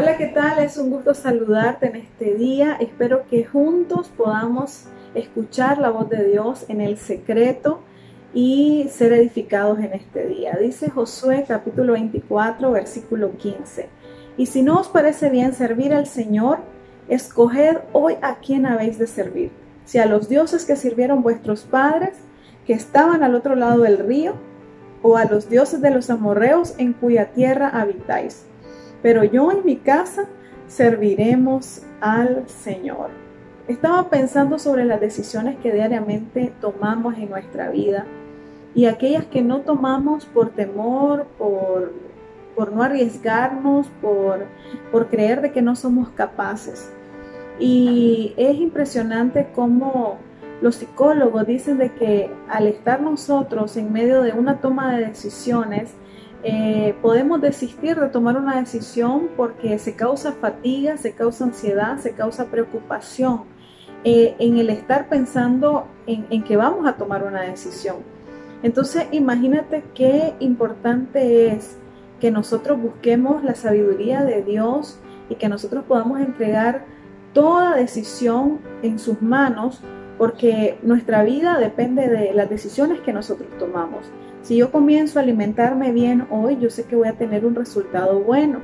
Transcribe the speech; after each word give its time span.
Hola, 0.00 0.16
¿qué 0.16 0.28
tal? 0.28 0.60
Es 0.60 0.78
un 0.78 0.88
gusto 0.88 1.12
saludarte 1.12 1.88
en 1.88 1.96
este 1.96 2.34
día. 2.34 2.78
Espero 2.80 3.26
que 3.28 3.44
juntos 3.44 4.08
podamos 4.08 4.86
escuchar 5.14 5.76
la 5.76 5.90
voz 5.90 6.08
de 6.08 6.24
Dios 6.24 6.64
en 6.68 6.80
el 6.80 6.96
secreto 6.96 7.80
y 8.32 8.86
ser 8.88 9.12
edificados 9.12 9.78
en 9.80 9.92
este 9.92 10.26
día. 10.26 10.56
Dice 10.58 10.88
Josué 10.88 11.44
capítulo 11.46 11.92
24, 11.92 12.70
versículo 12.70 13.36
15. 13.36 13.90
Y 14.38 14.46
si 14.46 14.62
no 14.62 14.80
os 14.80 14.88
parece 14.88 15.28
bien 15.28 15.52
servir 15.52 15.92
al 15.92 16.06
Señor, 16.06 16.60
escoged 17.10 17.76
hoy 17.92 18.16
a 18.22 18.36
quién 18.36 18.64
habéis 18.64 18.98
de 18.98 19.06
servir. 19.06 19.50
Si 19.84 19.98
a 19.98 20.06
los 20.06 20.30
dioses 20.30 20.64
que 20.64 20.76
sirvieron 20.76 21.22
vuestros 21.22 21.64
padres, 21.64 22.16
que 22.66 22.72
estaban 22.72 23.22
al 23.22 23.34
otro 23.34 23.54
lado 23.54 23.82
del 23.82 23.98
río, 23.98 24.32
o 25.02 25.18
a 25.18 25.26
los 25.26 25.50
dioses 25.50 25.82
de 25.82 25.90
los 25.90 26.08
amorreos 26.08 26.74
en 26.78 26.94
cuya 26.94 27.32
tierra 27.32 27.68
habitáis 27.68 28.46
pero 29.02 29.24
yo 29.24 29.50
en 29.50 29.64
mi 29.64 29.76
casa 29.76 30.26
serviremos 30.68 31.82
al 32.00 32.48
Señor. 32.48 33.10
Estaba 33.68 34.08
pensando 34.08 34.58
sobre 34.58 34.84
las 34.84 35.00
decisiones 35.00 35.56
que 35.62 35.72
diariamente 35.72 36.52
tomamos 36.60 37.16
en 37.16 37.30
nuestra 37.30 37.70
vida 37.70 38.04
y 38.74 38.86
aquellas 38.86 39.24
que 39.26 39.42
no 39.42 39.60
tomamos 39.60 40.26
por 40.26 40.50
temor, 40.50 41.26
por, 41.38 41.92
por 42.56 42.72
no 42.72 42.82
arriesgarnos, 42.82 43.88
por, 44.00 44.46
por 44.90 45.08
creer 45.08 45.40
de 45.40 45.52
que 45.52 45.62
no 45.62 45.76
somos 45.76 46.08
capaces. 46.10 46.90
Y 47.58 48.32
es 48.36 48.56
impresionante 48.56 49.48
cómo 49.54 50.18
los 50.60 50.76
psicólogos 50.76 51.46
dicen 51.46 51.78
de 51.78 51.92
que 51.92 52.30
al 52.48 52.66
estar 52.66 53.00
nosotros 53.00 53.76
en 53.76 53.92
medio 53.92 54.22
de 54.22 54.32
una 54.32 54.60
toma 54.60 54.94
de 54.94 55.06
decisiones, 55.06 55.94
eh, 56.42 56.94
podemos 57.02 57.40
desistir 57.40 57.98
de 57.98 58.08
tomar 58.08 58.36
una 58.36 58.58
decisión 58.58 59.28
porque 59.36 59.78
se 59.78 59.94
causa 59.94 60.32
fatiga, 60.32 60.96
se 60.96 61.12
causa 61.12 61.44
ansiedad, 61.44 61.98
se 61.98 62.12
causa 62.12 62.46
preocupación 62.46 63.44
eh, 64.04 64.34
en 64.38 64.56
el 64.56 64.70
estar 64.70 65.08
pensando 65.08 65.86
en, 66.06 66.26
en, 66.30 66.42
que 66.42 66.56
vamos 66.56 66.86
a 66.86 66.94
tomar 66.94 67.24
una 67.24 67.42
decisión. 67.42 67.96
Entonces 68.62 69.06
imagínate 69.10 69.84
qué 69.94 70.34
importante 70.40 71.48
es 71.48 71.76
que 72.20 72.30
nosotros 72.30 72.80
busquemos 72.80 73.44
la 73.44 73.54
sabiduría 73.54 74.24
de 74.24 74.42
Dios 74.42 74.98
y 75.28 75.34
que 75.34 75.48
nosotros 75.48 75.84
podamos 75.84 76.20
entregar 76.20 76.84
toda 77.34 77.76
decisión 77.76 78.60
en 78.82 78.98
sus 78.98 79.20
manos 79.20 79.82
porque 80.20 80.76
nuestra 80.82 81.22
vida 81.24 81.58
depende 81.58 82.06
de 82.06 82.34
las 82.34 82.50
decisiones 82.50 83.00
que 83.00 83.10
nosotros 83.10 83.48
tomamos. 83.58 84.04
Si 84.42 84.54
yo 84.54 84.70
comienzo 84.70 85.18
a 85.18 85.22
alimentarme 85.22 85.92
bien 85.92 86.26
hoy, 86.28 86.58
yo 86.60 86.68
sé 86.68 86.84
que 86.84 86.94
voy 86.94 87.08
a 87.08 87.14
tener 87.14 87.46
un 87.46 87.54
resultado 87.54 88.20
bueno 88.20 88.60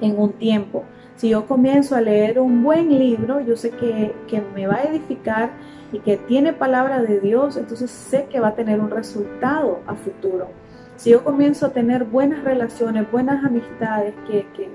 en 0.00 0.18
un 0.18 0.32
tiempo. 0.32 0.82
Si 1.14 1.28
yo 1.28 1.46
comienzo 1.46 1.94
a 1.94 2.00
leer 2.00 2.40
un 2.40 2.64
buen 2.64 2.88
libro, 2.88 3.40
yo 3.40 3.56
sé 3.56 3.70
que, 3.70 4.12
me 4.52 4.66
va 4.66 4.78
a 4.78 4.82
edificar 4.82 5.52
y 5.92 6.00
que 6.00 6.16
tiene 6.16 6.52
palabra 6.52 7.00
de 7.00 7.20
Dios, 7.20 7.56
entonces 7.56 7.88
sé 7.88 8.26
que 8.28 8.40
va 8.40 8.48
a 8.48 8.54
tener 8.56 8.80
un 8.80 8.90
resultado 8.90 9.78
a 9.86 9.94
futuro. 9.94 10.48
Si 10.96 11.10
yo 11.10 11.22
comienzo 11.22 11.66
a 11.66 11.72
tener 11.72 12.06
buenas 12.06 12.42
relaciones, 12.42 13.08
buenas 13.12 13.44
amistades 13.44 14.14
que, 14.26 14.48
que 14.56 14.68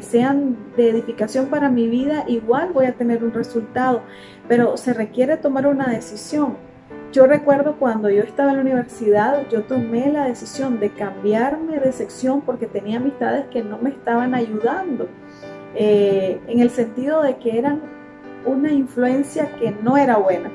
sean 0.00 0.56
de 0.76 0.90
edificación 0.90 1.46
para 1.46 1.68
mi 1.68 1.88
vida, 1.88 2.24
igual 2.28 2.70
voy 2.72 2.86
a 2.86 2.94
tener 2.94 3.24
un 3.24 3.32
resultado, 3.32 4.02
pero 4.48 4.76
se 4.76 4.94
requiere 4.94 5.36
tomar 5.36 5.66
una 5.66 5.88
decisión. 5.88 6.56
Yo 7.12 7.26
recuerdo 7.26 7.76
cuando 7.76 8.08
yo 8.08 8.22
estaba 8.22 8.50
en 8.50 8.56
la 8.56 8.62
universidad, 8.62 9.48
yo 9.50 9.64
tomé 9.64 10.12
la 10.12 10.26
decisión 10.26 10.78
de 10.78 10.90
cambiarme 10.90 11.80
de 11.80 11.92
sección 11.92 12.40
porque 12.42 12.66
tenía 12.66 12.98
amistades 12.98 13.46
que 13.50 13.64
no 13.64 13.78
me 13.78 13.90
estaban 13.90 14.32
ayudando, 14.32 15.08
eh, 15.74 16.40
en 16.46 16.60
el 16.60 16.70
sentido 16.70 17.22
de 17.22 17.36
que 17.38 17.58
eran 17.58 17.80
una 18.46 18.72
influencia 18.72 19.56
que 19.56 19.72
no 19.82 19.96
era 19.96 20.18
buena. 20.18 20.52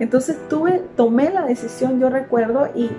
Entonces 0.00 0.36
tuve, 0.48 0.82
tomé 0.96 1.30
la 1.30 1.46
decisión, 1.46 2.00
yo 2.00 2.10
recuerdo, 2.10 2.68
y, 2.74 2.90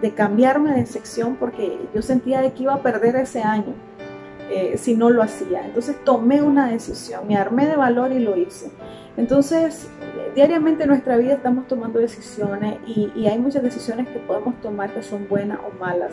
de 0.00 0.10
cambiarme 0.12 0.72
de 0.74 0.86
sección 0.86 1.36
porque 1.36 1.78
yo 1.94 2.02
sentía 2.02 2.40
de 2.40 2.52
que 2.52 2.64
iba 2.64 2.74
a 2.74 2.82
perder 2.82 3.16
ese 3.16 3.42
año 3.42 3.74
eh, 4.54 4.76
si 4.76 4.94
no 4.94 5.08
lo 5.08 5.22
hacía. 5.22 5.64
Entonces 5.64 5.96
tomé 6.04 6.42
una 6.42 6.70
decisión, 6.70 7.26
me 7.26 7.36
armé 7.36 7.66
de 7.66 7.74
valor 7.74 8.12
y 8.12 8.18
lo 8.18 8.36
hice. 8.36 8.70
Entonces, 9.16 9.88
diariamente 10.34 10.82
en 10.82 10.90
nuestra 10.90 11.16
vida 11.16 11.34
estamos 11.34 11.66
tomando 11.68 11.98
decisiones 11.98 12.76
y, 12.86 13.26
hay 13.26 13.38
muchas 13.38 13.62
decisiones 13.62 14.08
que 14.08 14.18
podemos 14.18 14.60
tomar 14.60 14.92
que 14.92 15.02
son 15.02 15.26
buenas 15.26 15.58
o 15.58 15.78
malas. 15.78 16.12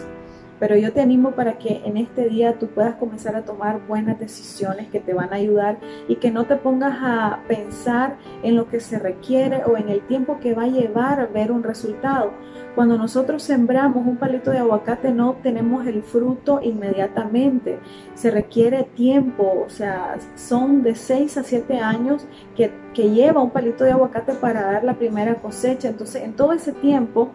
Pero 0.60 0.76
yo 0.76 0.92
te 0.92 1.02
animo 1.02 1.32
para 1.32 1.58
que 1.58 1.82
en 1.86 1.98
este 1.98 2.28
día 2.28 2.60
tú 2.60 2.68
puedas 2.68 2.96
comenzar 2.96 3.36
a 3.36 3.44
tomar 3.44 3.86
buenas 3.88 4.20
decisiones 4.20 4.90
que 4.90 5.00
te 5.00 5.14
van 5.14 5.32
a 5.34 5.38
ayudar 5.38 5.80
y 6.08 6.18
que 6.18 6.32
no 6.32 6.46
te 6.46 6.58
pongas 6.58 6.98
a 7.02 7.40
pensar 7.48 8.18
en 8.44 8.56
lo 8.56 8.70
que 8.70 8.80
se 8.80 9.00
requiere 9.00 9.64
o 9.66 9.78
en 9.78 9.90
el 9.90 10.02
tiempo 10.02 10.40
que 10.40 10.54
va 10.54 10.64
a 10.64 10.68
llevar 10.68 11.32
ver 11.32 11.52
un 11.52 11.64
resultado. 11.64 12.32
Cuando 12.76 12.98
nosotros 12.98 13.44
sembramos 13.44 14.06
un 14.06 14.18
palito 14.18 14.52
de 14.52 14.60
aguacate 14.60 15.12
no 15.12 15.32
obtenemos 15.32 15.88
el 15.88 16.04
fruto 16.04 16.60
inmediatamente. 16.62 17.80
Se 18.16 18.32
requiere 18.32 18.84
tiempo, 18.84 19.64
o 19.66 19.70
sea, 19.70 20.18
son 20.36 20.84
de 20.84 20.96
6 20.96 21.38
a 21.38 21.44
7 21.44 21.80
años 21.80 22.26
que, 22.56 22.72
que 22.94 23.10
lleva 23.10 23.42
un 23.42 23.50
palito 23.50 23.84
de 23.84 23.92
aguacate 23.92 24.34
para 24.34 24.62
dar 24.62 24.84
la 24.84 24.94
primera 24.94 25.36
cosecha. 25.36 25.90
Entonces, 25.90 26.24
en 26.24 26.34
todo 26.34 26.54
ese 26.54 26.72
tiempo, 26.72 27.32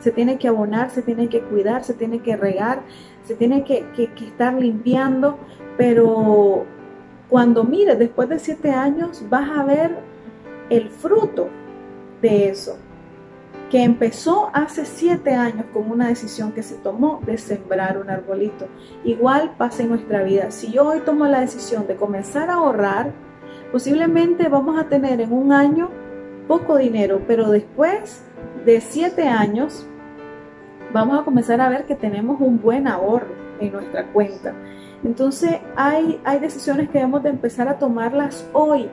se 0.00 0.10
tiene 0.10 0.38
que 0.38 0.48
abonar, 0.48 0.90
se 0.90 1.02
tiene 1.02 1.28
que 1.28 1.40
cuidar, 1.40 1.84
se 1.84 1.94
tiene 1.94 2.20
que 2.20 2.36
regar, 2.36 2.82
se 3.24 3.34
tiene 3.34 3.64
que, 3.64 3.84
estar 4.26 4.54
limpiando, 4.54 5.38
pero 5.76 6.64
cuando 7.28 7.64
mires 7.64 7.98
después 7.98 8.28
de 8.28 8.38
siete 8.38 8.70
años 8.70 9.24
vas 9.28 9.50
a 9.50 9.64
ver 9.64 9.98
el 10.70 10.90
fruto 10.90 11.48
de 12.20 12.48
eso, 12.48 12.76
que 13.70 13.82
empezó 13.82 14.50
hace 14.52 14.84
siete 14.84 15.34
años 15.34 15.64
con 15.72 15.90
una 15.90 16.08
decisión 16.08 16.52
que 16.52 16.62
se 16.62 16.76
tomó 16.76 17.20
de 17.26 17.38
sembrar 17.38 17.98
un 17.98 18.10
arbolito. 18.10 18.68
Igual 19.04 19.54
pasa 19.56 19.82
en 19.82 19.88
nuestra 19.88 20.22
vida. 20.22 20.50
Si 20.50 20.70
yo 20.70 20.86
hoy 20.86 21.00
tomo 21.00 21.26
la 21.26 21.40
decisión 21.40 21.86
de 21.86 21.96
comenzar 21.96 22.50
a 22.50 22.54
ahorrar, 22.54 23.12
posiblemente 23.72 24.48
vamos 24.48 24.78
a 24.78 24.88
tener 24.88 25.20
en 25.20 25.32
un 25.32 25.50
año 25.50 25.90
poco 26.46 26.76
dinero, 26.76 27.22
pero 27.26 27.50
después 27.50 28.22
de 28.64 28.80
siete 28.80 29.28
años 29.28 29.86
vamos 30.92 31.20
a 31.20 31.24
comenzar 31.24 31.60
a 31.60 31.68
ver 31.68 31.84
que 31.84 31.94
tenemos 31.94 32.40
un 32.40 32.60
buen 32.60 32.86
ahorro 32.86 33.34
en 33.60 33.72
nuestra 33.72 34.06
cuenta. 34.12 34.54
Entonces 35.04 35.58
hay, 35.76 36.20
hay 36.24 36.38
decisiones 36.38 36.88
que 36.88 36.98
debemos 36.98 37.22
de 37.22 37.30
empezar 37.30 37.68
a 37.68 37.78
tomarlas 37.78 38.48
hoy 38.52 38.88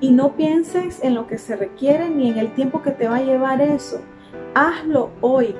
y 0.00 0.10
no 0.10 0.36
pienses 0.36 1.02
en 1.02 1.14
lo 1.14 1.26
que 1.26 1.38
se 1.38 1.56
requiere 1.56 2.10
ni 2.10 2.30
en 2.30 2.38
el 2.38 2.52
tiempo 2.52 2.82
que 2.82 2.90
te 2.90 3.08
va 3.08 3.16
a 3.16 3.22
llevar 3.22 3.60
eso. 3.60 4.00
Hazlo 4.54 5.10
hoy 5.20 5.54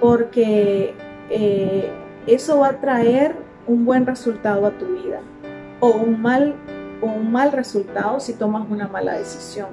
porque 0.00 0.94
eh, 1.30 1.92
eso 2.26 2.60
va 2.60 2.68
a 2.68 2.80
traer 2.80 3.36
un 3.66 3.84
buen 3.84 4.06
resultado 4.06 4.66
a 4.66 4.70
tu 4.70 4.86
vida 4.86 5.20
o 5.80 5.90
un 5.90 6.20
mal, 6.20 6.54
o 7.00 7.06
un 7.06 7.30
mal 7.30 7.52
resultado 7.52 8.18
si 8.20 8.34
tomas 8.34 8.68
una 8.68 8.88
mala 8.88 9.12
decisión. 9.18 9.68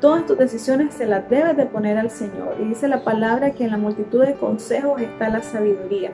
Todas 0.00 0.24
tus 0.24 0.38
decisiones 0.38 0.94
se 0.94 1.04
las 1.04 1.28
debes 1.28 1.58
de 1.58 1.66
poner 1.66 1.98
al 1.98 2.10
Señor. 2.10 2.56
Y 2.58 2.64
dice 2.64 2.88
la 2.88 3.04
palabra 3.04 3.50
que 3.50 3.64
en 3.64 3.70
la 3.70 3.76
multitud 3.76 4.24
de 4.24 4.34
consejos 4.34 5.00
está 5.02 5.28
la 5.28 5.42
sabiduría. 5.42 6.12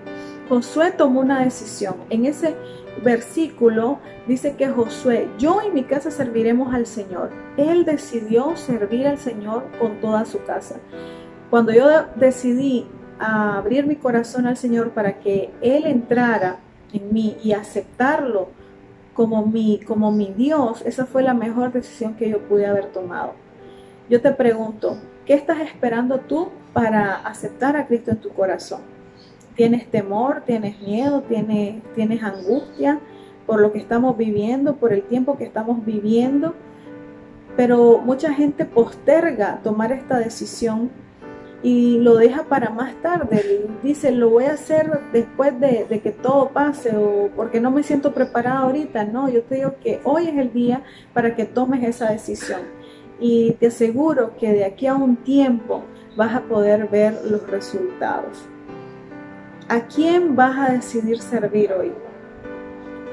Josué 0.48 0.91
tomó 0.91 1.20
una 1.20 1.44
decisión. 1.44 1.94
En 2.10 2.26
ese 2.26 2.56
versículo 3.04 4.00
dice 4.26 4.56
que 4.56 4.69
Josué, 4.69 5.28
yo 5.38 5.60
y 5.66 5.70
mi 5.70 5.84
casa 5.84 6.10
serviremos 6.10 6.75
al 6.75 6.86
Señor. 6.86 7.30
Él 7.56 7.84
decidió 7.84 8.56
servir 8.56 9.06
al 9.06 9.19
Señor 9.19 9.64
con 9.78 10.00
toda 10.00 10.25
su 10.25 10.42
casa. 10.42 10.76
Cuando 11.48 11.72
yo 11.72 11.86
decidí 12.16 12.87
abrir 13.20 13.87
mi 13.87 13.94
corazón 13.94 14.49
al 14.49 14.56
Señor 14.56 14.90
para 14.90 15.20
que 15.20 15.52
Él 15.61 15.87
entrara 15.87 16.58
en 16.93 17.12
mí 17.12 17.37
y 17.43 17.52
aceptarlo 17.52 18.49
como 19.14 19.46
mi, 19.46 19.78
como 19.78 20.11
mi 20.11 20.32
Dios, 20.37 20.82
esa 20.84 21.06
fue 21.06 21.22
la 21.22 21.34
mejor 21.34 21.72
decisión 21.72 22.14
que 22.14 22.28
yo 22.28 22.40
pude 22.49 22.66
haber 22.66 22.87
tomado. 22.87 23.45
Yo 24.08 24.20
te 24.20 24.31
pregunto, 24.31 24.99
¿qué 25.25 25.35
estás 25.35 25.61
esperando 25.61 26.19
tú 26.20 26.50
para 26.73 27.17
aceptar 27.17 27.76
a 27.76 27.88
Cristo 27.88 28.12
en 28.12 28.19
tu 28.19 28.29
corazón? 28.31 28.82
¿Tienes 29.56 29.91
temor? 29.91 30.43
¿Tienes 30.47 30.81
miedo? 30.81 31.23
¿Tienes, 31.23 31.82
tienes 31.97 32.23
angustia 32.23 33.00
por 33.47 33.61
lo 33.61 33.73
que 33.73 33.81
estamos 33.81 34.17
viviendo, 34.17 34.76
por 34.76 34.93
el 34.93 35.03
tiempo 35.03 35.37
que 35.37 35.43
estamos 35.43 35.85
viviendo? 35.85 36.55
Pero 37.56 37.99
mucha 37.99 38.32
gente 38.32 38.64
posterga 38.64 39.58
tomar 39.64 39.91
esta 39.91 40.19
decisión 40.20 40.88
y 41.64 41.99
lo 41.99 42.14
deja 42.14 42.44
para 42.44 42.70
más 42.70 42.94
tarde. 43.02 43.67
Dice, 43.82 44.12
lo 44.12 44.31
voy 44.31 44.44
a 44.44 44.52
hacer 44.52 45.00
después 45.12 45.59
de, 45.59 46.00
que 46.00 46.12
todo 46.12 46.50
pase 46.50 46.97
o 46.97 47.31
porque 47.35 47.61
no 47.61 47.73
me 47.73 47.82
siento 47.82 48.12
preparada 48.14 48.61
ahorita. 48.61 49.05
No, 49.05 49.29
yo 49.29 49.43
te 49.43 49.56
digo 49.56 49.75
que 49.82 50.00
hoy 50.05 50.29
es 50.29 50.37
el 50.37 50.52
día 50.52 50.82
para 51.12 51.35
que 51.35 51.44
tomes 51.44 51.82
esa 51.82 52.12
decisión 52.12 52.75
y 53.20 53.52
te 53.52 53.68
aseguro 53.68 54.36
que 54.38 54.52
de 54.52 54.64
aquí 54.64 54.86
a 54.86 54.94
un 54.94 55.16
tiempo 55.16 55.84
vas 56.16 56.34
a 56.34 56.42
poder 56.42 56.88
ver 56.88 57.20
los 57.24 57.48
resultados. 57.48 58.48
¿A 59.68 59.80
quién 59.80 60.36
vas 60.36 60.56
a 60.56 60.72
decidir 60.72 61.18
servir 61.18 61.72
hoy? 61.72 61.92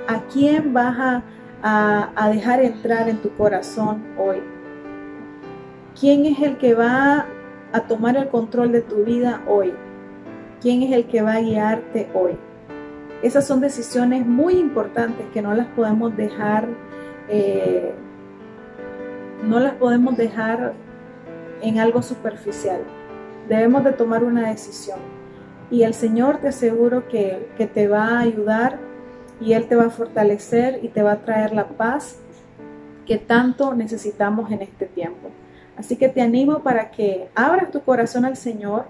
¿A 0.07 0.21
quién 0.27 0.73
vas 0.73 1.23
a, 1.63 2.29
dejar 2.29 2.61
entrar 2.61 3.09
en 3.09 3.17
tu 3.17 3.29
corazón 3.35 4.03
hoy? 4.17 4.37
¿Quién 5.99 6.25
es 6.25 6.39
el 6.41 6.57
que 6.57 6.73
va 6.73 7.25
a 7.71 7.81
tomar 7.87 8.17
el 8.17 8.27
control 8.29 8.71
de 8.71 8.81
tu 8.81 9.03
vida 9.03 9.41
hoy? 9.47 9.73
¿Quién 10.61 10.83
es 10.83 10.91
el 10.91 11.07
que 11.07 11.21
va 11.21 11.33
a 11.33 11.41
guiarte 11.41 12.09
hoy? 12.13 12.37
Esas 13.23 13.47
son 13.47 13.61
decisiones 13.61 14.25
muy 14.25 14.55
importantes 14.55 15.25
que 15.33 15.41
no 15.41 15.53
las 15.53 15.67
podemos 15.67 16.15
dejar, 16.15 16.67
eh, 17.29 17.93
no 19.43 19.59
las 19.59 19.73
podemos 19.73 20.17
dejar 20.17 20.73
en 21.61 21.79
algo 21.79 22.01
superficial. 22.01 22.81
Debemos 23.49 23.83
de 23.83 23.91
tomar 23.91 24.23
una 24.23 24.49
decisión. 24.49 24.99
Y 25.69 25.83
el 25.83 25.93
Señor 25.93 26.37
te 26.37 26.49
aseguro 26.49 27.07
que, 27.07 27.49
que 27.57 27.67
te 27.67 27.87
va 27.87 28.05
a 28.05 28.19
ayudar 28.19 28.79
y 29.41 29.53
Él 29.53 29.67
te 29.67 29.75
va 29.75 29.85
a 29.85 29.89
fortalecer 29.89 30.79
y 30.83 30.89
te 30.89 31.03
va 31.03 31.13
a 31.13 31.21
traer 31.21 31.53
la 31.53 31.67
paz 31.67 32.19
que 33.05 33.17
tanto 33.17 33.73
necesitamos 33.73 34.51
en 34.51 34.61
este 34.61 34.85
tiempo. 34.85 35.29
Así 35.75 35.95
que 35.97 36.09
te 36.09 36.21
animo 36.21 36.59
para 36.59 36.91
que 36.91 37.29
abras 37.35 37.71
tu 37.71 37.81
corazón 37.81 38.25
al 38.25 38.37
Señor 38.37 38.85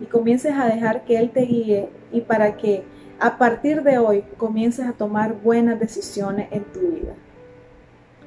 y 0.00 0.04
comiences 0.06 0.54
a 0.54 0.66
dejar 0.66 1.04
que 1.04 1.18
Él 1.18 1.30
te 1.30 1.40
guíe 1.40 1.88
y 2.12 2.20
para 2.20 2.56
que 2.56 2.84
a 3.18 3.38
partir 3.38 3.82
de 3.82 3.98
hoy 3.98 4.22
comiences 4.36 4.86
a 4.86 4.92
tomar 4.92 5.34
buenas 5.34 5.80
decisiones 5.80 6.48
en 6.52 6.64
tu 6.64 6.80
vida. 6.80 7.14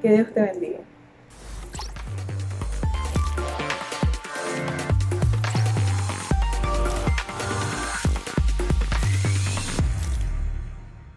Que 0.02 0.12
Dios 0.12 0.32
te 0.32 0.42
bendiga. 0.42 0.80